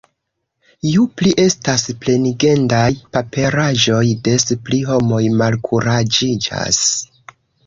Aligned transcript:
Ju 0.91 1.03
pli 1.19 1.33
estas 1.43 1.83
plenigendaj 2.05 2.87
paperaĵoj, 3.17 4.01
des 4.29 4.49
pli 4.71 4.81
homoj 4.89 5.21
malkuraĝiĝas. 5.43 6.83